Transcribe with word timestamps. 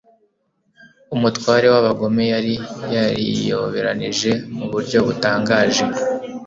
Umutware 1.15 1.65
w'abagome 1.73 2.23
yari 2.33 2.53
yariyoberanije 2.95 4.31
mu 4.57 4.65
buryo 4.71 4.97
butangaje 5.07 5.83